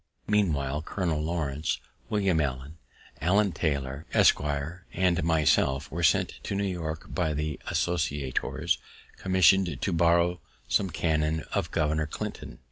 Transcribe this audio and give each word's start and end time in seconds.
Meanwhile, 0.25 0.81
Colonel 0.81 1.21
Lawrence, 1.21 1.79
William 2.09 2.41
Allen, 2.41 2.79
Abram 3.21 3.51
Taylor, 3.51 4.07
Esqr., 4.15 4.79
and 4.93 5.23
myself 5.23 5.91
were 5.91 6.01
sent 6.01 6.39
to 6.41 6.55
New 6.55 6.63
York 6.65 7.05
by 7.13 7.33
the 7.35 7.59
associators, 7.67 8.79
commission'd 9.17 9.79
to 9.79 9.93
borrow 9.93 10.41
some 10.67 10.89
cannon 10.89 11.41
of 11.53 11.69
Governor 11.69 12.07
Clinton. 12.07 12.57